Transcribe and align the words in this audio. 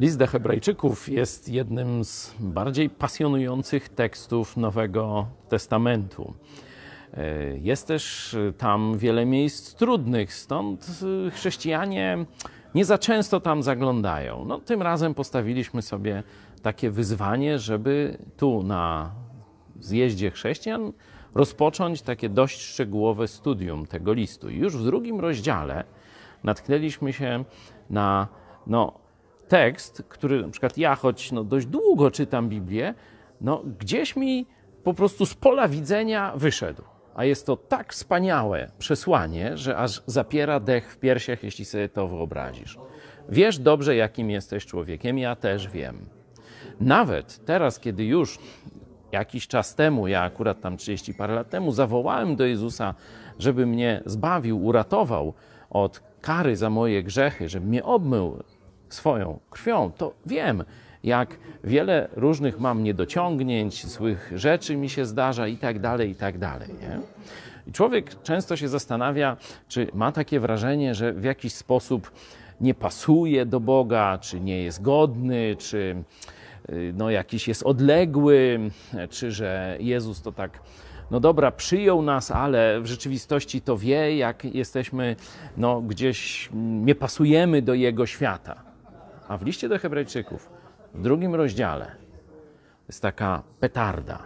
List 0.00 0.18
do 0.18 0.26
Hebrajczyków 0.26 1.08
jest 1.08 1.48
jednym 1.48 2.04
z 2.04 2.34
bardziej 2.38 2.90
pasjonujących 2.90 3.88
tekstów 3.88 4.56
Nowego 4.56 5.26
Testamentu. 5.48 6.34
E, 7.14 7.58
jest 7.58 7.86
też 7.86 8.36
tam 8.58 8.98
wiele 8.98 9.26
miejsc 9.26 9.74
trudnych, 9.74 10.34
stąd 10.34 10.86
e, 11.26 11.30
chrześcijanie 11.30 12.24
nie 12.74 12.84
za 12.84 12.98
często 12.98 13.40
tam 13.40 13.62
zaglądają. 13.62 14.44
No, 14.44 14.58
tym 14.58 14.82
razem 14.82 15.14
postawiliśmy 15.14 15.82
sobie 15.82 16.22
takie 16.62 16.90
wyzwanie, 16.90 17.58
żeby 17.58 18.18
tu 18.36 18.62
na 18.62 19.10
zjeździe 19.80 20.30
chrześcijan 20.30 20.92
rozpocząć 21.34 22.02
takie 22.02 22.28
dość 22.28 22.60
szczegółowe 22.60 23.28
studium 23.28 23.86
tego 23.86 24.12
listu. 24.12 24.50
Już 24.50 24.76
w 24.76 24.84
drugim 24.84 25.20
rozdziale 25.20 25.84
natknęliśmy 26.44 27.12
się 27.12 27.44
na 27.90 28.28
no, 28.66 29.09
tekst, 29.50 30.02
który 30.08 30.42
na 30.42 30.48
przykład 30.48 30.78
ja, 30.78 30.94
choć 30.94 31.32
no, 31.32 31.44
dość 31.44 31.66
długo 31.66 32.10
czytam 32.10 32.48
Biblię, 32.48 32.94
no, 33.40 33.62
gdzieś 33.78 34.16
mi 34.16 34.46
po 34.84 34.94
prostu 34.94 35.26
z 35.26 35.34
pola 35.34 35.68
widzenia 35.68 36.32
wyszedł. 36.36 36.82
A 37.14 37.24
jest 37.24 37.46
to 37.46 37.56
tak 37.56 37.92
wspaniałe 37.92 38.70
przesłanie, 38.78 39.56
że 39.56 39.76
aż 39.76 40.02
zapiera 40.06 40.60
dech 40.60 40.92
w 40.92 40.98
piersiach, 40.98 41.42
jeśli 41.42 41.64
sobie 41.64 41.88
to 41.88 42.08
wyobrazisz. 42.08 42.78
Wiesz 43.28 43.58
dobrze, 43.58 43.96
jakim 43.96 44.30
jesteś 44.30 44.66
człowiekiem, 44.66 45.18
ja 45.18 45.36
też 45.36 45.68
wiem. 45.68 46.06
Nawet 46.80 47.44
teraz, 47.44 47.80
kiedy 47.80 48.04
już 48.04 48.38
jakiś 49.12 49.48
czas 49.48 49.74
temu, 49.74 50.08
ja 50.08 50.22
akurat 50.22 50.60
tam 50.60 50.76
30 50.76 51.14
parę 51.14 51.34
lat 51.34 51.50
temu, 51.50 51.72
zawołałem 51.72 52.36
do 52.36 52.44
Jezusa, 52.44 52.94
żeby 53.38 53.66
mnie 53.66 54.02
zbawił, 54.06 54.64
uratował 54.64 55.34
od 55.70 56.02
kary 56.20 56.56
za 56.56 56.70
moje 56.70 57.02
grzechy, 57.02 57.48
żeby 57.48 57.66
mnie 57.66 57.84
obmył 57.84 58.42
swoją 58.94 59.38
krwią, 59.50 59.92
to 59.96 60.14
wiem, 60.26 60.64
jak 61.04 61.38
wiele 61.64 62.08
różnych 62.12 62.60
mam 62.60 62.82
niedociągnięć, 62.82 63.86
złych 63.86 64.32
rzeczy 64.34 64.76
mi 64.76 64.88
się 64.88 65.04
zdarza 65.04 65.46
i 65.46 65.56
tak 65.56 65.78
dalej, 65.78 66.10
i 66.10 66.14
tak 66.14 66.38
dalej. 66.38 66.68
Nie? 66.80 67.00
I 67.66 67.72
człowiek 67.72 68.22
często 68.22 68.56
się 68.56 68.68
zastanawia, 68.68 69.36
czy 69.68 69.86
ma 69.94 70.12
takie 70.12 70.40
wrażenie, 70.40 70.94
że 70.94 71.12
w 71.12 71.24
jakiś 71.24 71.52
sposób 71.52 72.12
nie 72.60 72.74
pasuje 72.74 73.46
do 73.46 73.60
Boga, 73.60 74.18
czy 74.18 74.40
nie 74.40 74.62
jest 74.62 74.82
godny, 74.82 75.56
czy 75.58 76.04
y, 76.70 76.92
no, 76.96 77.10
jakiś 77.10 77.48
jest 77.48 77.62
odległy, 77.62 78.70
czy 79.10 79.32
że 79.32 79.76
Jezus 79.80 80.22
to 80.22 80.32
tak 80.32 80.60
no 81.10 81.20
dobra, 81.20 81.50
przyjął 81.50 82.02
nas, 82.02 82.30
ale 82.30 82.80
w 82.80 82.86
rzeczywistości 82.86 83.60
to 83.60 83.78
wie, 83.78 84.16
jak 84.16 84.44
jesteśmy 84.44 85.16
no, 85.56 85.80
gdzieś, 85.80 86.48
nie 86.54 86.94
pasujemy 86.94 87.62
do 87.62 87.74
Jego 87.74 88.06
świata. 88.06 88.69
A 89.30 89.36
w 89.36 89.42
liście 89.42 89.68
do 89.68 89.78
Hebrajczyków, 89.78 90.50
w 90.94 91.02
drugim 91.02 91.34
rozdziale, 91.34 91.96
jest 92.88 93.02
taka 93.02 93.42
petarda. 93.60 94.22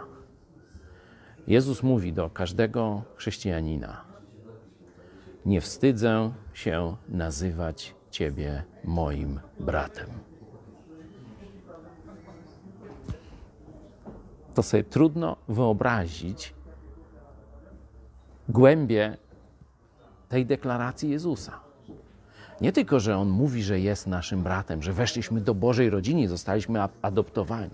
Jezus 1.47 1.83
mówi 1.83 2.13
do 2.13 2.29
każdego 2.29 3.03
chrześcijanina: 3.15 4.01
Nie 5.45 5.61
wstydzę 5.61 6.33
się 6.53 6.95
nazywać 7.09 7.95
Ciebie 8.11 8.63
moim 8.83 9.39
bratem. 9.59 10.09
To 14.53 14.63
sobie 14.63 14.83
trudno 14.83 15.37
wyobrazić 15.47 16.53
głębie 18.49 19.17
tej 20.29 20.45
deklaracji 20.45 21.09
Jezusa. 21.09 21.64
Nie 22.61 22.71
tylko, 22.71 22.99
że 22.99 23.17
On 23.17 23.29
mówi, 23.29 23.63
że 23.63 23.79
jest 23.79 24.07
naszym 24.07 24.43
bratem, 24.43 24.83
że 24.83 24.93
weszliśmy 24.93 25.41
do 25.41 25.55
Bożej 25.55 25.89
rodziny, 25.89 26.27
zostaliśmy 26.27 26.79
adoptowani, 27.01 27.69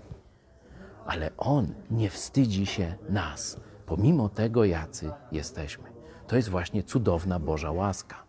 ale 1.06 1.30
On 1.36 1.74
nie 1.90 2.10
wstydzi 2.10 2.66
się 2.66 2.94
nas, 3.08 3.60
pomimo 3.86 4.28
tego, 4.28 4.64
jacy 4.64 5.10
jesteśmy. 5.32 5.84
To 6.26 6.36
jest 6.36 6.48
właśnie 6.48 6.82
cudowna 6.82 7.38
Boża 7.38 7.70
łaska. 7.70 8.22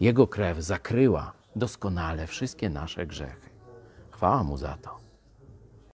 Jego 0.00 0.26
krew 0.26 0.58
zakryła 0.58 1.32
doskonale 1.56 2.26
wszystkie 2.26 2.70
nasze 2.70 3.06
grzechy. 3.06 3.50
Chwała 4.10 4.44
Mu 4.44 4.56
za 4.56 4.76
to. 4.82 5.05